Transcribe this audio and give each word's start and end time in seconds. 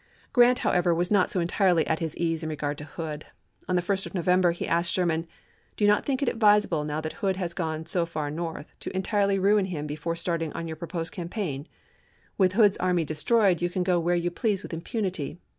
Grant, 0.33 0.57
however, 0.65 0.95
was 0.95 1.11
not 1.11 1.29
so 1.29 1.39
entirely 1.39 1.85
at 1.85 1.99
his 1.99 2.17
ease 2.17 2.41
in 2.41 2.49
regard 2.49 2.79
to 2.79 2.85
Hood. 2.85 3.27
On 3.69 3.75
the 3.75 3.83
1st 3.83 4.07
of 4.07 4.15
November 4.15 4.49
he 4.51 4.67
asked 4.67 4.91
Sherman, 4.93 5.27
"Do 5.77 5.83
you 5.83 5.87
not 5.87 6.07
think 6.07 6.23
it 6.23 6.27
advisable, 6.27 6.83
now 6.83 7.01
that 7.01 7.13
Hood 7.21 7.35
has 7.35 7.53
gone 7.53 7.85
so 7.85 8.07
far 8.07 8.31
north, 8.31 8.73
to 8.79 8.95
entirely 8.95 9.37
ruin 9.37 9.65
him 9.65 9.85
before 9.85 10.15
starting 10.15 10.51
on 10.53 10.67
your 10.67 10.75
proposed 10.75 11.11
cam 11.11 11.29
paign? 11.29 11.67
With 12.35 12.53
Hood's 12.53 12.79
army 12.79 13.05
destroyed, 13.05 13.61
you 13.61 13.69
can 13.69 13.83
go 13.83 13.99
where 13.99 14.15
you 14.15 14.31
please 14.31 14.63
with 14.63 14.73
impunity. 14.73 15.37